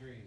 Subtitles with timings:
[0.00, 0.24] three.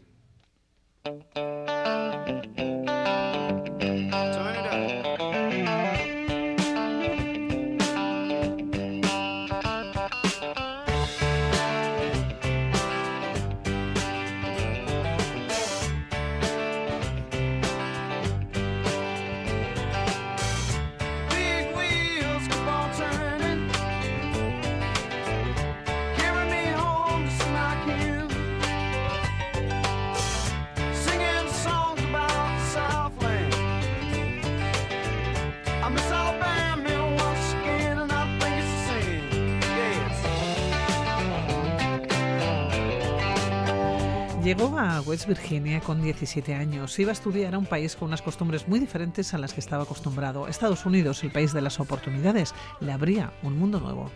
[44.43, 46.99] Llegó a West Virginia con 17 años.
[46.99, 49.83] Iba a estudiar a un país con unas costumbres muy diferentes a las que estaba
[49.83, 50.49] acostumbrado.
[50.49, 54.11] Estados Unidos, el país de las oportunidades, le abría un mundo nuevo.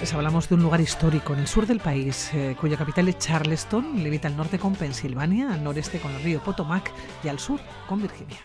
[0.00, 3.18] Les hablamos de un lugar histórico en el sur del país, eh, cuya capital es
[3.18, 6.92] Charleston, limita al norte con Pensilvania, al noreste con el río Potomac
[7.24, 8.38] y al sur con Virginia.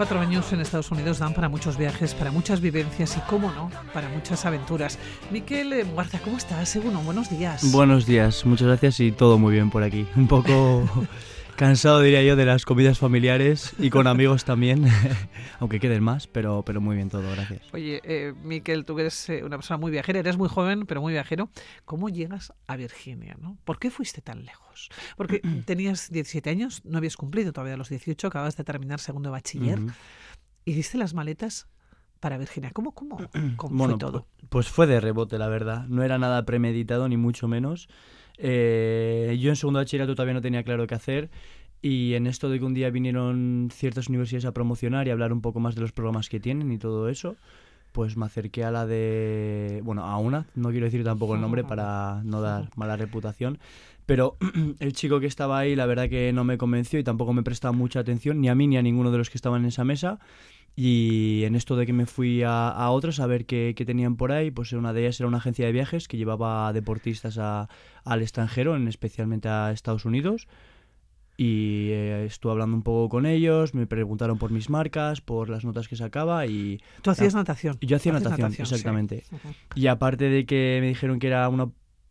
[0.00, 3.70] Cuatro años en Estados Unidos dan para muchos viajes, para muchas vivencias y, cómo no,
[3.92, 4.98] para muchas aventuras.
[5.30, 6.70] Miquel Muarza, ¿cómo estás?
[6.70, 7.70] Seguro, buenos días.
[7.70, 10.06] Buenos días, muchas gracias y todo muy bien por aquí.
[10.16, 10.88] Un poco
[11.60, 14.86] Cansado, diría yo, de las comidas familiares y con amigos también,
[15.60, 17.60] aunque queden más, pero, pero muy bien todo, gracias.
[17.74, 21.12] Oye, eh, Miquel, tú eres eh, una persona muy viajera, eres muy joven, pero muy
[21.12, 21.50] viajero.
[21.84, 23.36] ¿Cómo llegas a Virginia?
[23.38, 23.58] ¿no?
[23.64, 24.88] ¿Por qué fuiste tan lejos?
[25.18, 29.32] Porque tenías 17 años, no habías cumplido todavía los 18, acabas de terminar segundo de
[29.32, 29.80] bachiller,
[30.64, 31.68] y diste las maletas
[32.20, 32.70] para Virginia.
[32.72, 33.18] ¿Cómo, cómo,
[33.56, 34.26] cómo fue todo?
[34.48, 35.84] Pues fue de rebote, la verdad.
[35.88, 37.90] No era nada premeditado, ni mucho menos.
[38.42, 41.30] Eh, yo en segundo bachillerato todavía no tenía claro qué hacer
[41.82, 45.40] y en esto de que un día vinieron ciertas universidades a promocionar y hablar un
[45.40, 47.36] poco más de los programas que tienen y todo eso,
[47.92, 51.64] pues me acerqué a la de, bueno, a una, no quiero decir tampoco el nombre
[51.64, 53.58] para no dar mala reputación,
[54.06, 54.36] pero
[54.80, 57.72] el chico que estaba ahí la verdad que no me convenció y tampoco me prestaba
[57.72, 60.18] mucha atención, ni a mí ni a ninguno de los que estaban en esa mesa.
[60.76, 64.16] Y en esto de que me fui a, a otros a ver qué, qué, tenían
[64.16, 67.68] por ahí, pues una de ellas era una agencia de viajes que llevaba deportistas a,
[68.04, 70.48] al extranjero, en, especialmente a Estados Unidos.
[71.36, 75.64] Y eh, estuve hablando un poco con ellos, me preguntaron por mis marcas, por las
[75.64, 76.82] notas que sacaba y...
[77.00, 77.78] ¿Tú hacías natación?
[77.80, 79.24] Yo hacía natación, exactamente.
[79.74, 81.70] Y aparte de que me dijeron que era una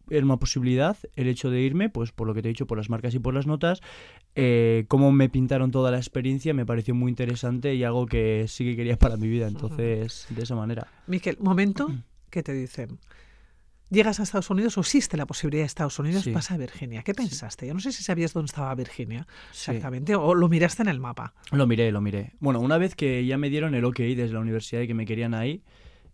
[0.10, 2.78] era una posibilidad el hecho de irme, pues por lo que te he dicho, por
[2.78, 3.82] las marcas y por las notas.
[4.36, 8.64] Eh, cómo me pintaron toda la experiencia me pareció muy interesante y algo que sí
[8.64, 9.48] que quería para mi vida.
[9.48, 10.88] Entonces, de esa manera.
[11.08, 11.92] Miquel, momento
[12.30, 13.00] que te dicen.
[13.90, 17.02] Llegas a Estados Unidos o existe la posibilidad de Estados Unidos, pasa a Virginia.
[17.02, 17.66] ¿Qué pensaste?
[17.66, 21.34] Yo no sé si sabías dónde estaba Virginia exactamente o lo miraste en el mapa.
[21.52, 22.34] Lo miré, lo miré.
[22.40, 25.08] Bueno, una vez que ya me dieron el OK desde la universidad y que me
[25.08, 25.64] querían ahí,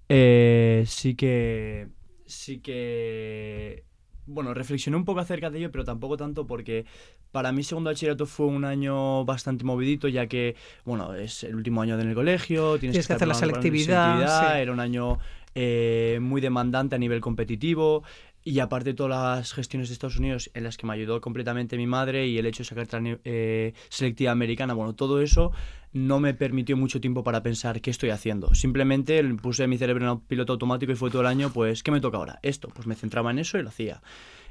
[0.07, 1.89] eh, sí que
[2.25, 3.84] sí que
[4.28, 6.86] bueno, reflexioné un poco acerca de ello, pero tampoco tanto porque
[7.31, 11.81] para mí segundo bachillerato fue un año bastante movidito, ya que, bueno, es el último
[11.81, 14.59] año en el colegio, tienes, que, hacer la selectividad.
[14.59, 15.19] Era un año
[15.53, 18.03] eh, muy demandante a nivel competitivo.
[18.47, 21.88] Y aparte todas las gestiones de Estados Unidos en las que me ayudó completamente mi
[21.88, 22.88] madre y el hecho de sacar
[23.23, 25.51] eh, selectiva americana, bueno, todo eso
[25.94, 28.53] no me permitió mucho tiempo para pensar qué estoy haciendo.
[28.53, 32.01] Simplemente puse mi cerebro en piloto automático y fue todo el año, pues, ¿qué me
[32.01, 32.38] toca ahora?
[32.44, 34.03] Esto, pues me centraba en eso y lo hacía.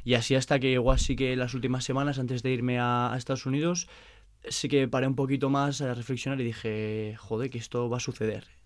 [0.02, 3.16] Y así hasta que igual sí que las últimas semanas antes de irme a, a
[3.16, 3.86] Estados Unidos,
[4.48, 8.00] sí que paré un poquito más a reflexionar y dije, joder, que esto va a
[8.00, 8.63] suceder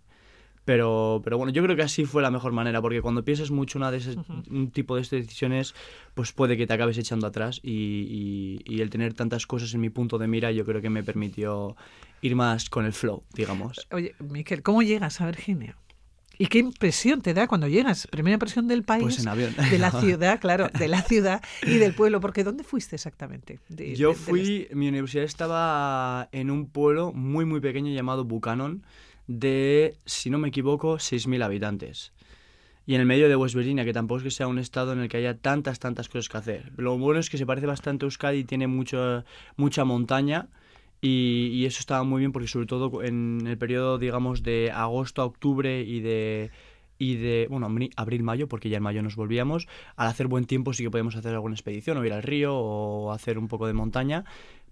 [0.69, 3.79] pero, pero bueno, yo creo que así fue la mejor manera, porque cuando piensas mucho
[3.79, 4.17] una de ese,
[4.51, 5.75] un tipo de estas decisiones,
[6.13, 9.89] pues puede que te acabes echando atrás y, y, el tener tantas cosas en mi
[9.89, 11.75] punto de mira yo creo que me permitió
[12.21, 13.89] ir más con el flow, digamos.
[13.93, 15.75] Oye, Miquel, ¿cómo llegas a Virginia?
[16.37, 18.07] ¿Y qué impresión te da cuando llegas?
[18.07, 19.55] Primera impresión del país, pues en avión.
[19.71, 23.59] de la ciudad, claro, de la ciudad y del pueblo, porque ¿dónde fuiste exactamente?
[23.97, 28.83] Yo fui, mi universidad estaba en un pueblo muy muy pequeño llamado Buchanan,
[29.29, 32.13] de, si no me equivoco, 6.000 habitantes.
[32.87, 35.01] Y en el medio de West Virginia, que tampoco es que sea un estado en
[35.01, 36.73] el que haya tantas, tantas cosas que hacer.
[36.79, 39.25] Lo bueno es que se parece bastante a Euskadi y tiene mucho,
[39.57, 40.49] mucha montaña.
[41.03, 45.27] Y, eso estaba muy bien porque sobre todo en el periodo, digamos, de agosto a
[45.27, 46.51] octubre y de,
[46.99, 50.73] y de, bueno, abril, mayo, porque ya en mayo nos volvíamos, al hacer buen tiempo
[50.73, 53.75] sí que podemos hacer alguna expedición o ir al río o hacer un poco de
[53.75, 54.25] montaña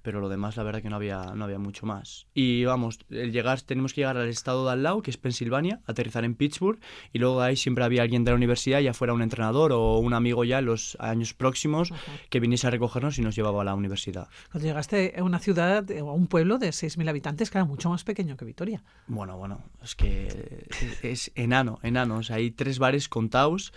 [0.07, 2.29] pero lo demás la verdad que no había, no había mucho más.
[2.33, 5.81] Y vamos, el llegar, tenemos que llegar al estado de al lado, que es Pensilvania,
[5.85, 6.79] aterrizar en Pittsburgh,
[7.13, 10.15] y luego ahí siempre había alguien de la universidad, ya fuera un entrenador o un
[10.15, 11.93] amigo ya en los años próximos,
[12.31, 14.29] que viniese a recogernos y nos llevaba a la universidad.
[14.53, 17.91] Cuando llegaste a una ciudad, o a un pueblo de 6.000 habitantes, que era mucho
[17.91, 18.85] más pequeño que Vitoria.
[19.09, 20.69] Bueno, bueno, es que
[21.03, 22.21] es, enano, enano.
[22.31, 23.73] hay tres bares contados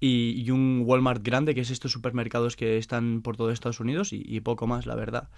[0.00, 4.12] y, y, un Walmart grande, que es estos supermercados que están por todo Estados Unidos,
[4.12, 5.28] y, y poco más, la verdad.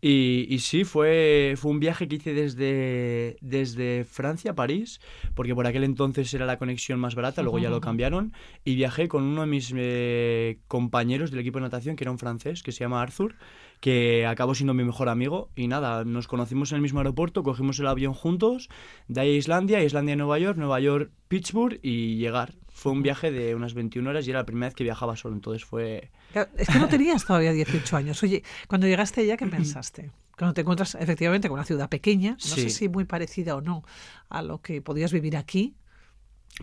[0.00, 5.00] Y, y, sí, fue, fue un viaje que hice desde, desde Francia a París,
[5.34, 8.32] porque por aquel entonces era la conexión más barata, luego ya lo cambiaron,
[8.64, 12.18] y viajé con uno de mis eh, compañeros del equipo de natación, que era un
[12.18, 13.34] francés, que se llama Arthur,
[13.80, 17.80] que acabó siendo mi mejor amigo, y nada, nos conocimos en el mismo aeropuerto, cogimos
[17.80, 18.68] el avión juntos,
[19.08, 22.54] de ahí a Islandia, Islandia a Nueva York, Nueva York, Pittsburgh, y llegar.
[22.78, 25.34] Fue un viaje de unas 21 horas y era la primera vez que viajaba solo,
[25.34, 26.12] entonces fue...
[26.56, 28.22] es que no tenías todavía 18 años.
[28.22, 30.12] Oye, cuando llegaste allá, ¿qué pensaste?
[30.36, 33.82] Cuando te encuentras efectivamente con una ciudad pequeña, no sé si muy parecida o no
[34.28, 35.74] a lo que podías vivir aquí.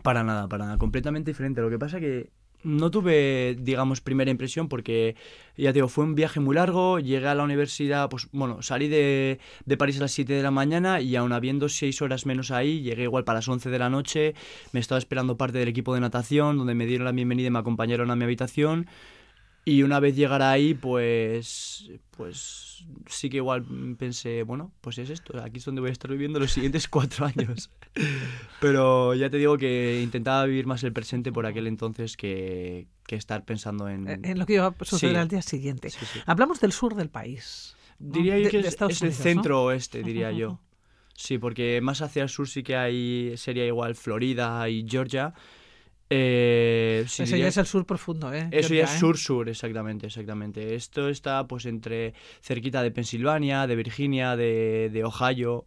[0.04, 1.60] Para nada, para nada, completamente diferente.
[1.60, 2.32] Lo que pasa que
[2.66, 5.16] no tuve, digamos, primera impresión porque,
[5.56, 8.88] ya te digo, fue un viaje muy largo, llegué a la universidad, pues bueno, salí
[8.88, 12.52] de, de París a las 7 de la mañana y aún habiendo 6 horas menos
[12.52, 14.34] ahí, llegué igual para las 11 de la noche,
[14.72, 17.60] me estaba esperando parte del equipo de natación, donde me dieron la bienvenida y me
[17.60, 18.88] acompañaron a mi habitación.
[19.68, 23.66] Y una vez llegara ahí, pues, pues sí que igual
[23.98, 27.26] pensé, bueno, pues es esto, aquí es donde voy a estar viviendo los siguientes cuatro
[27.26, 27.72] años.
[28.62, 33.16] Pero ya te digo que intentaba vivir más el presente por aquel entonces que, que
[33.16, 34.08] estar pensando en...
[34.08, 35.90] En lo que iba a suceder al día siguiente.
[36.28, 37.76] Hablamos del sur del país.
[37.98, 40.60] Diría yo que es, el centro oeste, diría yo.
[41.16, 45.34] Sí, porque más hacia el sur sí que hay, sería igual Florida y Georgia.
[46.10, 48.48] Eh, eso ya es el sur profundo, ¿eh?
[48.52, 49.00] Eso ya es ¿eh?
[49.00, 50.75] sur-sur, exactamente, exactamente.
[50.75, 55.66] Esto está pues entre cerquita de Pensilvania, de Virginia, de, de, Ohio.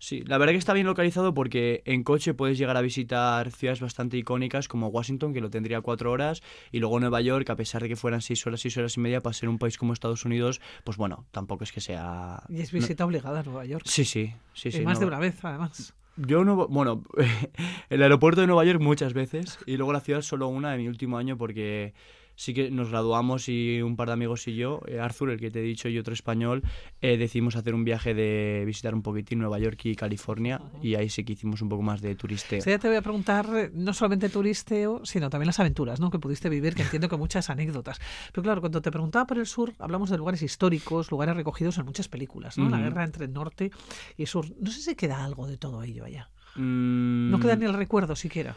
[0.00, 3.80] Sí, la verdad que está bien localizado porque en coche puedes llegar a visitar ciudades
[3.80, 6.42] bastante icónicas como Washington, que lo tendría cuatro horas,
[6.72, 9.20] y luego Nueva York, a pesar de que fueran seis horas, seis horas y media,
[9.20, 12.42] para ser un país como Estados Unidos, pues bueno, tampoco es que sea...
[12.48, 13.84] Y es visita obligada a Nueva York.
[13.86, 14.72] Sí, sí, sí.
[14.72, 15.94] sí más de una vez, además.
[16.16, 17.04] Yo no, bueno,
[17.88, 20.88] el aeropuerto de Nueva York muchas veces y luego la ciudad solo una en mi
[20.88, 21.94] último año porque
[22.36, 25.50] sí que nos graduamos y un par de amigos y yo, eh, Arthur, el que
[25.50, 26.62] te he dicho, y otro español,
[27.00, 31.08] eh, decidimos hacer un viaje de visitar un poquitín Nueva York y California y ahí
[31.08, 32.60] sí que hicimos un poco más de turisteo.
[32.60, 36.10] Sí, ya te voy a preguntar eh, no solamente turisteo, sino también las aventuras ¿no?
[36.10, 38.00] que pudiste vivir, que entiendo que muchas anécdotas.
[38.32, 41.84] Pero claro, cuando te preguntaba por el sur, hablamos de lugares históricos, lugares recogidos en
[41.84, 42.68] muchas películas, ¿no?
[42.68, 43.70] La guerra entre el norte
[44.16, 44.46] y el sur.
[44.60, 46.30] No sé si queda algo de todo ello allá.
[46.56, 47.58] No queda mm.
[47.58, 48.56] ni el recuerdo siquiera.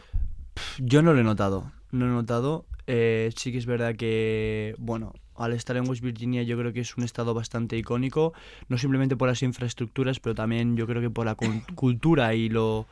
[0.78, 2.66] Yo no lo he notado, no he notado.
[2.86, 6.80] Eh, sí que es verdad que, bueno, al estar en West Virginia yo creo que
[6.80, 8.32] es un estado bastante icónico,
[8.68, 11.34] no simplemente por las infraestructuras, pero también yo creo que por la
[11.74, 12.86] cultura y lo,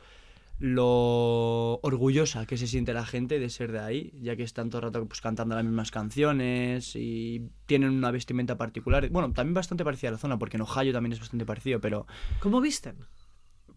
[0.59, 4.79] lo orgullosa que se siente la gente de ser de ahí, ya que están todo
[4.79, 9.09] el rato pues, cantando las mismas canciones y tienen una vestimenta particular.
[9.09, 12.07] Bueno, también bastante parecida a la zona, porque en Ohio también es bastante parecido, pero...
[12.39, 12.95] ¿Cómo visten?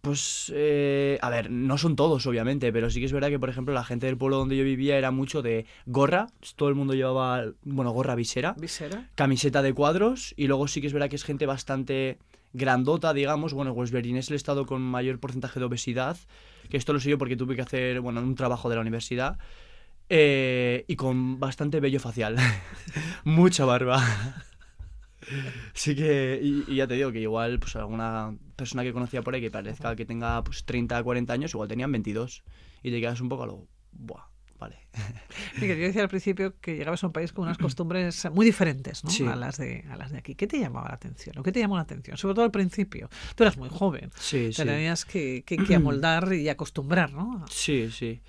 [0.01, 3.49] Pues, eh, a ver, no son todos, obviamente, pero sí que es verdad que, por
[3.49, 6.93] ejemplo, la gente del pueblo donde yo vivía era mucho de gorra, todo el mundo
[6.93, 9.09] llevaba, bueno, gorra visera, ¿Visera?
[9.15, 12.17] camiseta de cuadros, y luego sí que es verdad que es gente bastante
[12.53, 13.53] grandota, digamos.
[13.53, 16.17] Bueno, Virginia es el estado con mayor porcentaje de obesidad,
[16.69, 19.37] que esto lo sé yo porque tuve que hacer, bueno, un trabajo de la universidad,
[20.09, 22.37] eh, y con bastante vello facial,
[23.23, 24.01] mucha barba.
[25.73, 29.41] Sí que, y, ya te digo que igual pues alguna persona que conocía por ahí
[29.41, 32.43] que parezca que tenga pues 30, 40 años, igual tenían 22
[32.83, 34.25] y te quedas un poco a lo, buah,
[34.59, 34.77] vale.
[35.55, 38.45] Sí, que yo decía al principio que llegabas a un país con unas costumbres muy
[38.45, 39.31] diferentes ¿no?
[39.31, 40.35] a, las de, a las de aquí.
[40.35, 41.37] ¿Qué te llamaba la atención?
[41.37, 42.17] ¿O qué te llamó la atención?
[42.17, 43.09] Sobre todo al principio.
[43.35, 44.11] Tú eras muy joven.
[44.17, 47.45] Sí, te tenías que, que, que, amoldar y acostumbrar, ¿no?
[47.49, 48.21] Sí, sí.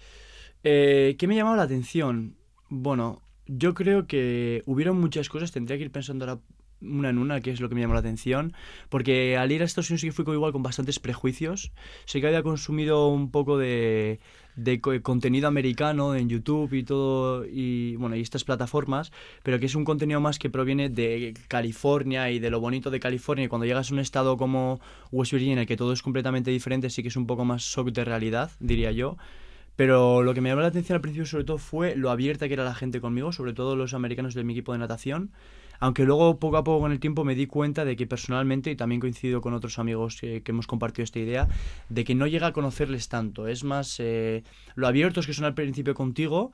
[0.65, 2.37] Eh, ¿Qué me llamaba la atención?
[2.69, 6.41] Bueno, yo creo que hubieron muchas cosas, tendría que ir pensando ahora
[6.81, 8.53] una en una, que es lo que me llamó la atención,
[8.89, 11.73] porque al ir a Estados Unidos sí que fui igual con bastantes prejuicios.
[12.05, 14.21] Sé que había consumido un poco de,
[14.57, 19.75] de contenido americano en YouTube y todo, y bueno, y estas plataformas, pero que es
[19.75, 23.45] un contenido más que proviene de California y de lo bonito de California.
[23.45, 26.51] Y cuando llegas a un estado como West Virginia, en el que todo es completamente
[26.51, 29.17] diferente, sí que es un poco más shock de realidad, diría yo.
[29.77, 32.55] Pero lo que me llamó la atención al principio sobre todo fue lo abierta que
[32.55, 35.31] era la gente conmigo, sobre todo los americanos de mi equipo de natación
[35.81, 38.77] aunque luego poco a poco con el tiempo me di cuenta de que personalmente, y
[38.77, 41.49] también coincido con otros amigos que, hemos compartido esta idea,
[41.89, 43.49] de que no llega a conocerles tanto.
[43.49, 44.45] Es más eh,
[44.75, 46.53] lo abiertos que son al principio contigo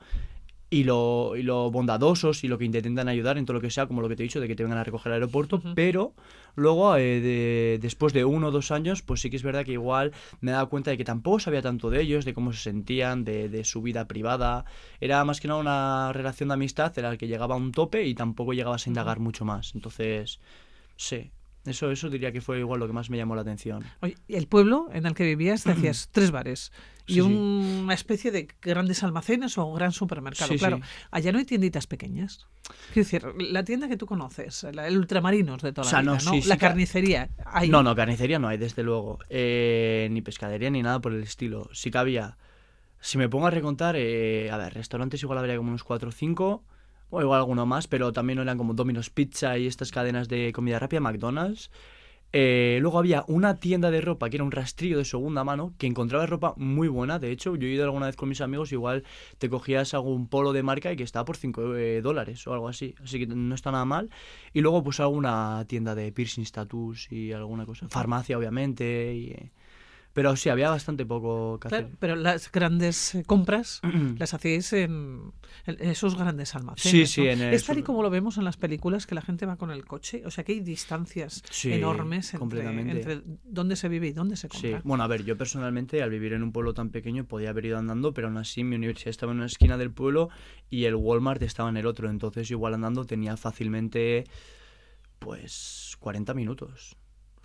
[0.69, 3.87] y lo, y lo bondadosos y lo que intentan ayudar en todo lo que sea,
[3.87, 6.13] como lo que te he dicho, de que te vengan a recoger al aeropuerto, pero
[6.55, 9.71] luego, eh, de- después de uno o dos años, pues sí que es verdad que
[9.71, 12.59] igual me he dado cuenta de que tampoco sabía tanto de ellos, de cómo se
[12.59, 14.65] sentían, de, de su vida privada.
[14.99, 18.03] Era más que nada una relación de amistad en la que llegaba a un tope
[18.05, 19.73] y tampoco llegabas a indagar mucho más.
[19.73, 20.39] Entonces,
[20.97, 21.31] sí.
[21.65, 23.83] Eso, eso diría que fue igual lo que más me llamó la atención.
[24.01, 26.71] Oye, y el pueblo en el que vivías decías tres bares
[27.07, 30.51] y Sí, una especie de grandes almacenes o un gran supermercado.
[30.51, 30.83] Sí, claro, sí.
[31.09, 32.45] allá no hay tienditas pequeñas.
[32.93, 36.11] Quiero decir, la tienda que tú conoces, la- el ultramarinos de toda O sea, la
[36.17, 36.47] no, vida, ¿no?
[36.49, 37.29] la carnicería.
[37.45, 37.69] Hay.
[37.69, 39.19] No, no, carnicería no hay, desde luego.
[39.29, 41.69] Eh, ni pescadería ni nada por el estilo.
[41.73, 42.37] Sí que había.
[42.99, 46.11] Si me pongo a recontar, eh, a ver, restaurantes igual habría como unos 4 o
[46.11, 46.63] 5,
[47.09, 50.77] o igual alguno más, pero también eran como Domino's Pizza y estas cadenas de comida
[50.79, 51.71] rápida, McDonald's.
[52.33, 55.87] Eh, luego había una tienda de ropa que era un rastrillo de segunda mano que
[55.87, 57.19] encontraba ropa muy buena.
[57.19, 59.03] De hecho, yo he ido alguna vez con mis amigos, igual
[59.37, 61.61] te cogías algún polo de marca y que estaba por 5
[62.01, 62.95] dólares o algo así.
[63.03, 64.09] Así que no está nada mal.
[64.53, 67.87] Y luego, pues alguna tienda de piercings, tattoos y alguna cosa.
[67.89, 69.13] Farmacia, obviamente.
[69.15, 69.51] y, eh,
[70.17, 71.97] Pero sí, había bastante poco que Claro, hacer.
[71.99, 73.81] pero las grandes eh, compras
[74.17, 75.31] las hacíais en,
[75.67, 76.91] en esos grandes almacenes.
[76.91, 77.27] Sí, sí, ¿no?
[77.33, 79.57] en el Es tal y como lo vemos en las películas que la gente va
[79.57, 80.23] con el coche.
[80.25, 84.47] O sea, que hay distancias Sí, enormes entre, entre dónde se vive y dónde se
[84.47, 84.81] Sí, compra.
[84.83, 87.77] bueno, a ver, yo personalmente al vivir en un pueblo tan pequeño podía haber ido
[87.77, 90.29] andando, pero aún así mi universidad estaba en una esquina del pueblo
[90.71, 94.23] y el Walmart estaba en el otro, entonces igual andando tenía fácilmente
[95.19, 96.95] pues 40 minutos.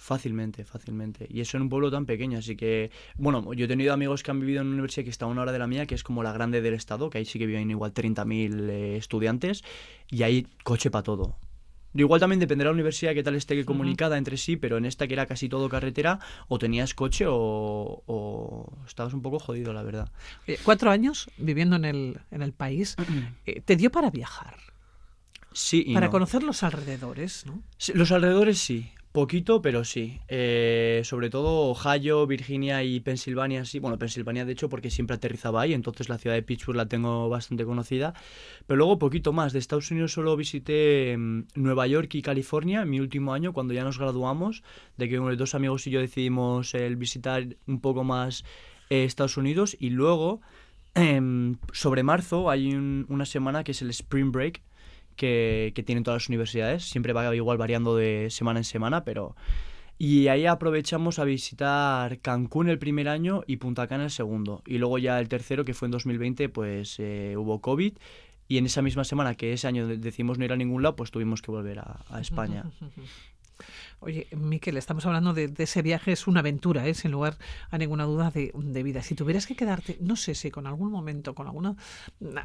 [0.02, 1.28] Fácilmente, fácilmente.
[1.30, 4.32] Y eso en un pueblo tan pequeño, así que, bueno, yo he tenido amigos que
[4.32, 6.02] han vivido en una universidad que está a una hora de la mía, que es
[6.02, 9.62] como la grande del estado, que ahí sí que viven igual 30.000 eh, estudiantes,
[10.10, 11.36] y hay coche para todo.
[11.94, 15.06] Igual también dependerá de la universidad qué tal esté comunicada entre sí, pero en esta
[15.06, 16.18] que era casi todo carretera,
[16.48, 20.10] o tenías coche o, o estabas un poco jodido, la verdad.
[20.48, 22.96] Oye, cuatro años viviendo en el, en el país,
[23.46, 24.56] eh, te dio para viajar,
[25.52, 26.10] Sí y para no.
[26.10, 27.62] conocer los alrededores, ¿no?
[27.76, 30.20] Sí, los alrededores sí, poquito, pero sí.
[30.28, 33.78] Eh, sobre todo Ohio, Virginia y Pensilvania, sí.
[33.78, 37.28] Bueno, Pensilvania de hecho porque siempre aterrizaba ahí, entonces la ciudad de Pittsburgh la tengo
[37.28, 38.14] bastante conocida.
[38.66, 39.52] Pero luego poquito más.
[39.52, 43.74] De Estados Unidos solo visité mm, Nueva York y California en mi último año cuando
[43.74, 44.62] ya nos graduamos,
[44.96, 48.44] de que unos dos amigos y yo decidimos el visitar un poco más
[48.90, 50.40] eh, Estados Unidos y luego
[50.94, 54.62] em, sobre marzo hay un- una semana que es el Spring Break
[55.16, 56.84] que, tienen todas las universidades.
[56.84, 59.36] Siempre va igual variando de semana en semana, pero...
[59.98, 64.62] Y ahí aprovechamos a visitar Cancún el primer año y Punta Cana el segundo.
[64.66, 67.92] Y luego ya el tercero, que fue en 2020, pues eh, hubo COVID.
[68.48, 70.96] Y en esa misma semana que ese año de- decidimos no ir a ningún lado,
[70.96, 72.64] pues tuvimos que volver a España.
[74.00, 76.94] Oye, Miquel, estamos hablando de, de ese viaje, es una aventura, ¿eh?
[76.94, 77.36] sin lugar
[77.70, 79.02] a ninguna duda de, de vida.
[79.02, 81.76] Si tuvieras que quedarte, no sé si con algún momento, con alguna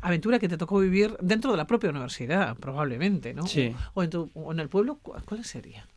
[0.01, 3.47] aventura que te tocó vivir dentro de la propia universidad, probablemente, ¿no?
[3.47, 3.75] Sí.
[3.93, 5.87] O, en, tu- o en el pueblo, ¿cu- ¿cuál sería?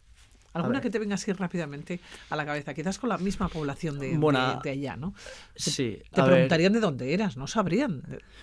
[0.52, 2.74] ¿Alguna que te venga así rápidamente a la cabeza?
[2.74, 5.14] Quizás con la misma población de, Bueno, de- de allá, ¿no?
[5.54, 6.30] Sí, Te ver.
[6.32, 8.02] preguntarían de dónde eras, no sabrían.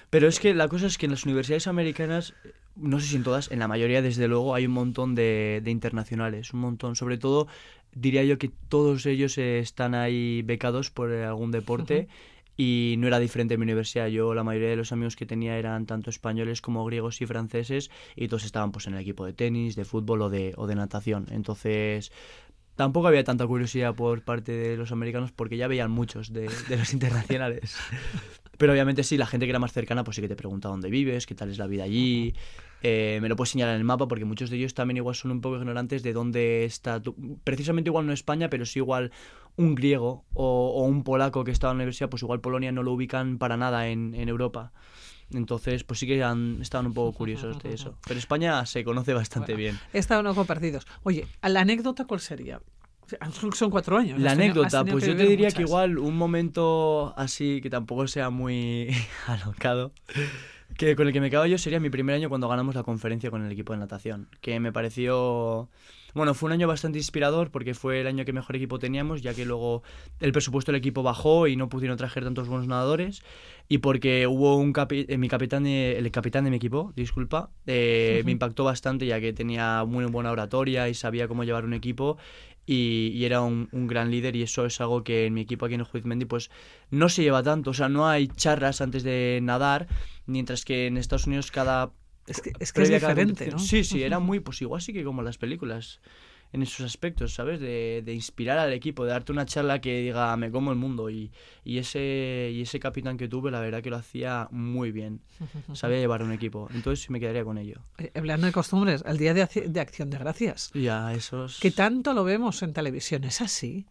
[0.10, 2.34] Pero es que la cosa es que en las universidades americanas,
[2.80, 5.72] no sé si en todas, en la mayoría desde luego hay un montón de, de
[5.72, 6.96] internacionales, un montón.
[6.96, 7.48] Sobre todo
[7.94, 12.08] diría yo que todos ellos están ahí becados por eh, algún deporte
[12.56, 14.08] y no era diferente en mi universidad.
[14.08, 17.92] Yo la mayoría de los amigos que tenía eran tanto españoles como griegos y franceses
[18.16, 20.76] y todos estaban pues en el equipo de tenis, de fútbol o de, o de
[20.76, 21.28] natación.
[21.32, 22.12] Entonces...
[22.76, 26.78] Tampoco había tanta curiosidad por parte de los americanos porque ya veían muchos de, de
[26.78, 27.76] los internacionales.
[28.60, 30.92] Pero obviamente sí, la gente que era más cercana pues sí que te pregunta dónde
[30.92, 32.36] vives, qué tal es la vida allí.
[32.84, 35.32] Eh, me lo puedes señalar en el mapa porque muchos de ellos también igual son
[35.32, 39.12] un poco ignorantes de dónde está, tu- precisamente igual no España, pero sí igual
[39.56, 42.84] un griego o, o un polaco que estaba en la universidad, pues igual Polonia no
[42.84, 44.72] lo ubican para nada en, en Europa.
[45.34, 47.98] Entonces, pues sí que han, estaban un poco curiosos de eso.
[48.08, 49.80] Pero España se conoce bastante Bueno, bien.
[49.92, 50.86] Estaban no compartidos.
[51.04, 52.62] Oye, ¿la anécdota cuál sería?
[53.54, 54.20] Son- cuatro años.
[54.20, 58.30] La anécdota, tenido pues yo te diría que igual un momento así que tampoco sea
[58.30, 58.90] muy
[59.28, 59.92] alocado,
[60.78, 63.30] que con el que me quedo yo sería mi primer año cuando ganamos la conferencia
[63.32, 65.70] con el equipo de natación, que me pareció...
[66.14, 69.36] Bueno, fue un año bastante inspirador porque fue el año que mejor equipo teníamos, ya
[69.36, 69.84] que luego
[70.20, 73.22] el presupuesto del equipo bajó y no pudieron traer tantos buenos nadadores,
[73.68, 77.52] y porque hubo un capi- eh, mi capitán, de- el capitán de mi equipo, disculpa,
[77.68, 81.74] eh, me impactó bastante ya que tenía muy buena oratoria y sabía cómo llevar un
[81.74, 82.18] equipo
[82.68, 85.66] y, y era un, un gran líder y eso es algo que en mi equipo
[85.66, 86.52] aquí en el Juizmendi pues
[86.92, 89.88] no se lleva tanto, o sea, no hay charlas antes de nadar,
[90.28, 91.92] mientras que en Estados Unidos cada...
[92.28, 93.58] Es que es, que es diferente, ¿no?
[93.58, 96.02] Sí, sí, era muy, pues igual sí que como las películas.
[96.54, 97.60] En esos aspectos, ¿sabes?
[97.60, 101.10] De, de, inspirar al equipo, de darte una charla que diga, me como el mundo.
[101.10, 101.32] Y,
[101.64, 105.22] y, ese, y ese capitán que tuve, la verdad que lo hacía muy bien.
[105.74, 106.70] Sabía llevar un equipo.
[106.74, 107.82] Entonces me quedaría con ello.
[107.98, 110.72] Eh, hablando de costumbres, el Día de, de Acción de Gracias.
[110.74, 111.60] Ya, esos...
[111.60, 113.86] Que tanto lo vemos en televisión, ¿es así?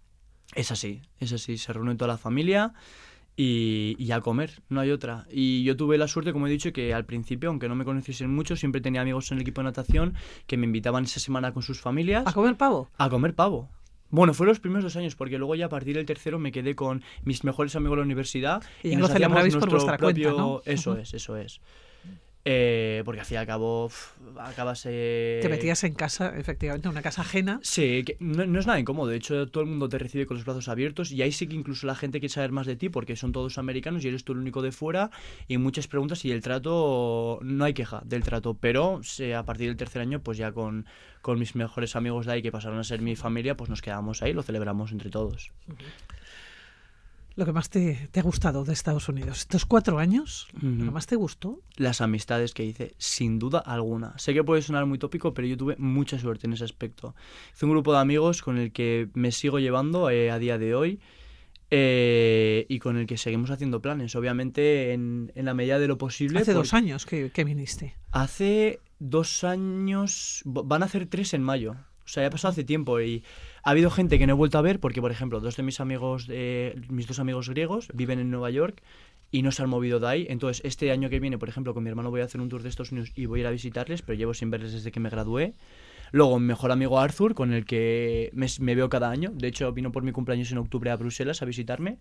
[0.55, 1.59] Es así, es así.
[1.59, 2.73] Se reúne toda la familia
[3.37, 5.26] y, a comer, no hay otra.
[5.31, 8.35] Y yo tuve la suerte, como he dicho, que al principio, aunque no me conociesen
[8.35, 10.14] mucho, siempre tenía amigos en el equipo de natación
[10.47, 12.26] que me invitaban esa semana con sus familias.
[12.26, 12.90] ¿A comer pavo?
[12.97, 13.69] A comer pavo.
[14.09, 16.75] Bueno, fueron los primeros dos años, porque luego ya a partir del tercero me quedé
[16.75, 18.62] con mis mejores amigos de la universidad.
[18.83, 20.31] Y, y nos hacíamos por vuestra propio...
[20.31, 20.62] cuenta, ¿no?
[20.64, 21.61] Eso es, eso es.
[22.49, 23.91] Eh, porque al fin y al cabo
[24.38, 24.87] acabas...
[24.88, 25.41] Eh...
[25.43, 27.59] Te metías en casa, efectivamente, en una casa ajena.
[27.65, 29.09] Sí, que no, no, es nada incómodo.
[29.09, 31.57] De hecho, todo el mundo te recibe con los brazos abiertos y ahí sí que
[31.57, 34.33] incluso la gente quiere saber más de ti porque son todos americanos y eres tú
[34.33, 35.11] el único de fuera
[35.49, 38.55] y muchas preguntas y el trato, no hay queja del trato.
[38.55, 40.87] Pero sí, a partir del tercer año, pues ya con,
[41.23, 44.23] con mis mejores amigos de ahí que pasaron a ser mi familia, pues nos quedamos
[44.23, 45.50] ahí, lo celebramos entre todos.
[45.67, 46.17] Uh -huh
[47.37, 49.40] lo que más te, te, ha gustado de Estados Unidos?
[49.40, 50.49] ¿Estos cuatro años?
[50.55, 50.85] Uh -huh.
[50.87, 51.61] ¿Lo más te gustó?
[51.76, 54.19] Las amistades que hice, sin duda alguna.
[54.19, 57.14] Sé que puede sonar muy tópico, pero yo tuve mucha suerte en ese aspecto.
[57.55, 60.75] Hice un grupo de amigos con el que me sigo llevando eh, a día de
[60.75, 61.00] hoy.
[61.71, 65.99] Eh, y con el que seguimos haciendo planes, obviamente en, en la medida de lo
[65.99, 66.38] posible.
[66.38, 67.97] Hace dos años que, que, viniste.
[68.12, 71.75] Hace dos años, van a hacer tres en mayo.
[72.05, 73.25] O sea, ya ha pasado hace tiempo y
[73.66, 75.80] ha habido gente que no he vuelto a ver porque, por ejemplo, dos de mis
[75.80, 78.80] amigos, eh, mis dos amigos griegos viven en Nueva York
[79.32, 80.26] y no se han movido de ahí.
[80.30, 82.62] Entonces, este año que viene, por ejemplo, con mi hermano voy a hacer un tour
[82.62, 85.00] de Estados Unidos y voy a ir a visitarles, pero llevo sin verles desde que
[85.00, 85.54] me gradué.
[86.12, 89.32] Luego, mi mejor amigo Arthur, con el que me, me veo cada año.
[89.35, 91.99] De hecho, vino por mi cumpleaños en octubre a Bruselas a visitarme.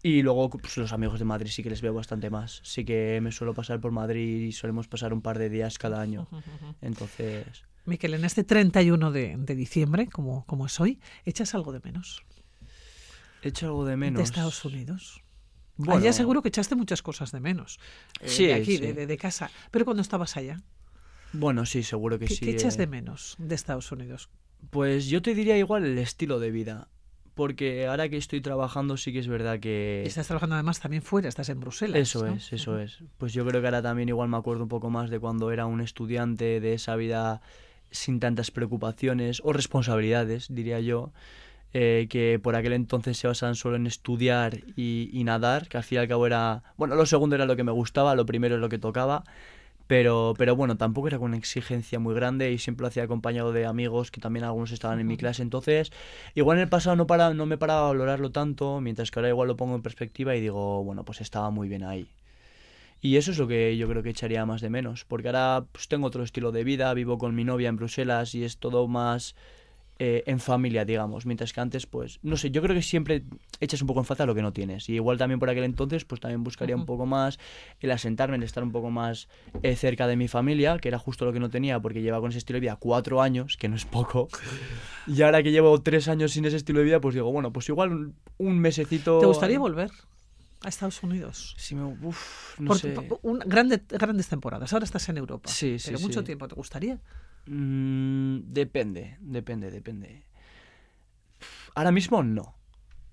[0.00, 2.60] Y luego pues, los amigos de Madrid sí que les veo bastante más.
[2.62, 6.00] Sí que me suelo pasar por Madrid y solemos pasar un par de días cada
[6.00, 6.28] año.
[6.80, 7.64] Entonces...
[7.84, 12.24] Miquel, en este 31 de, de diciembre, como, como es hoy, ¿echas algo de menos?
[13.42, 14.18] ¿Echo algo de menos?
[14.18, 15.22] De Estados Unidos.
[15.76, 17.78] Bueno, allá seguro que echaste muchas cosas de menos.
[18.20, 18.92] Eh, sí, de aquí, sí.
[18.92, 19.50] de, de, casa.
[19.70, 20.62] Pero cuando estabas allá.
[21.32, 22.44] Bueno, sí, seguro que ¿Qué, sí.
[22.44, 22.78] ¿Qué echas eh.
[22.78, 24.30] de menos de Estados Unidos?
[24.70, 26.88] Pues yo te diría igual el estilo de vida.
[27.34, 30.04] Porque ahora que estoy trabajando sí que es verdad que...
[30.06, 32.00] Estás trabajando además también fuera, estás en Bruselas.
[32.00, 32.34] Eso ¿no?
[32.34, 33.00] es, eso es.
[33.18, 35.66] Pues yo creo que ahora también igual me acuerdo un poco más de cuando era
[35.66, 37.42] un estudiante de esa vida
[37.94, 41.12] sin tantas preocupaciones o responsabilidades, diría yo,
[41.72, 45.84] eh, que por aquel entonces se basaban solo en estudiar y, y, nadar, que al
[45.84, 48.56] fin y al cabo era, bueno, lo segundo era lo que me gustaba, lo primero
[48.56, 49.24] es lo que tocaba,
[49.86, 53.52] pero, pero bueno, tampoco era con una exigencia muy grande y siempre lo hacía acompañado
[53.52, 55.92] de amigos que también algunos estaban en mi clase, entonces
[56.34, 59.28] igual en el pasado no, para, no me paraba a valorarlo tanto, mientras que ahora
[59.28, 62.08] igual lo pongo en perspectiva y digo, bueno, pues estaba muy bien ahí.
[63.04, 65.88] Y eso es lo que yo creo que echaría más de menos, porque ahora pues,
[65.88, 69.34] tengo otro estilo de vida, vivo con mi novia en Bruselas y es todo más
[69.98, 73.24] eh, en familia, digamos, mientras que antes, pues, no sé, yo creo que siempre
[73.60, 74.88] echas un poco en falta lo que no tienes.
[74.88, 76.80] Y igual también por aquel entonces, pues también buscaría uh -huh.
[76.80, 77.38] un poco más
[77.80, 79.28] el asentarme, el estar un poco más
[79.62, 82.30] eh, cerca de mi familia, que era justo lo que no tenía, porque lleva con
[82.30, 84.28] ese estilo de vida cuatro años, que no es poco.
[85.06, 87.68] Y ahora que llevo tres años sin ese estilo de vida, pues digo, bueno, pues
[87.68, 89.18] igual un, un mesecito...
[89.18, 89.90] ¿Te gustaría volver?
[90.64, 91.54] A Estados Unidos.
[91.58, 92.94] Sí, me, uf, no por, sé.
[93.22, 94.72] Un, grande, grandes temporadas.
[94.72, 95.48] Ahora estás en Europa.
[95.50, 95.86] Sí, sí.
[95.86, 96.04] Pero sí.
[96.04, 96.48] mucho tiempo.
[96.48, 97.00] ¿Te gustaría?
[97.46, 100.24] Mm, depende, depende, depende.
[101.74, 102.56] Ahora mismo no.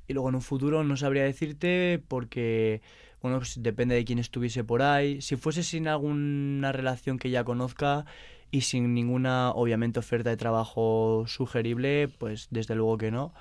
[0.08, 2.82] Y luego en un futuro no sabría decirte porque,
[3.22, 5.22] bueno, pues depende de quién estuviese por ahí.
[5.22, 8.06] Si fuese sin alguna relación que ya conozca
[8.52, 13.34] y sin ninguna, obviamente, oferta de trabajo sugerible, pues desde luego que no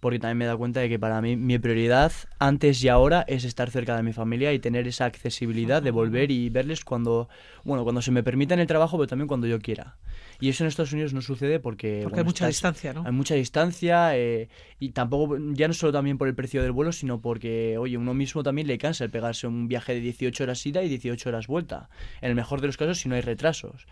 [0.00, 3.24] porque también me he dado cuenta de que para mí mi prioridad antes y ahora
[3.28, 7.28] es estar cerca de mi familia y tener esa accesibilidad de volver y verles cuando,
[7.64, 9.98] bueno, cuando se me permita en el trabajo, pero también cuando yo quiera.
[10.40, 12.00] Y eso en Estados Unidos no sucede porque...
[12.02, 13.04] Porque bueno, hay mucha estás, distancia, ¿no?
[13.06, 16.92] Hay mucha distancia eh, y tampoco, ya no solo también por el precio del vuelo,
[16.92, 20.64] sino porque, oye, uno mismo también le cansa el pegarse un viaje de 18 horas
[20.64, 21.90] ida y 18 horas vuelta.
[22.22, 23.86] En el mejor de los casos si no hay retrasos.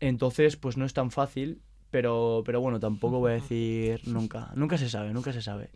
[0.00, 1.62] Entonces, pues no es tan fácil
[1.94, 4.50] pero, pero bueno, tampoco voy a decir nunca.
[4.56, 5.70] Nunca se sabe, nunca se sabe.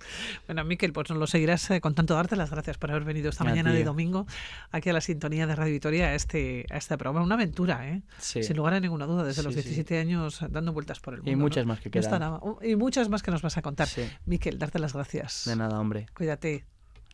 [0.49, 3.31] Bueno, Miquel, pues nos lo seguirás eh, con tanto darte las gracias por haber venido
[3.31, 3.77] esta A mañana ti.
[3.77, 4.27] de domingo
[4.73, 7.25] aquí a la sintonía de Radio Vitoria a este, a este programa.
[7.25, 8.03] Una aventura, ¿eh?
[8.19, 8.43] Sí.
[8.43, 9.61] Sin lugar a ninguna duda, desde Sí, los sí.
[9.61, 11.31] 17 años dando vueltas por el mundo.
[11.31, 11.69] Y muchas ¿no?
[11.75, 12.21] más que quedan.
[12.25, 13.87] oh, Y muchas más que nos vas a contar.
[13.87, 14.03] Sí.
[14.27, 15.45] Miquel, darte las gracias.
[15.47, 16.07] De nada, hombre.
[16.17, 16.65] Cuídate.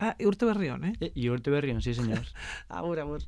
[0.01, 1.13] Ah, y Urte Berrión, ¿eh?
[1.15, 2.23] Y Urte Berrión, sí, señor.
[2.71, 3.21] Agur, agur.